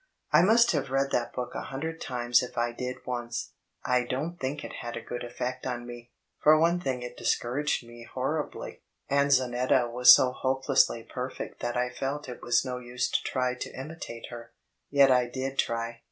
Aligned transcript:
I 0.31 0.41
must 0.41 0.71
have 0.71 0.89
read 0.89 1.11
that 1.11 1.31
book 1.31 1.53
a 1.53 1.61
hundred 1.61 2.01
times 2.01 2.41
if 2.41 2.57
I 2.57 2.71
did 2.71 3.05
once. 3.05 3.51
I 3.85 4.03
don't 4.03 4.39
think 4.39 4.63
it 4.63 4.77
had 4.81 4.97
a 4.97 4.99
good 4.99 5.23
effect 5.23 5.67
on 5.67 5.85
me. 5.85 6.09
For 6.41 6.57
one 6.59 6.79
thing 6.79 7.03
it 7.03 7.15
discouraged 7.15 7.85
me 7.87 8.07
horribly. 8.11 8.81
Anzonetta 9.11 9.91
was 9.91 10.15
so 10.15 10.31
hopelessly 10.31 11.03
per 11.03 11.29
fect 11.29 11.59
that 11.59 11.77
I 11.77 11.91
felt 11.91 12.27
it 12.27 12.41
was 12.41 12.65
no 12.65 12.79
use 12.79 13.11
to 13.11 13.21
try 13.21 13.53
to 13.53 13.79
imitate 13.79 14.29
her. 14.31 14.53
Yet 14.89 15.11
I 15.11 15.27
did 15.27 15.59
try. 15.59 15.99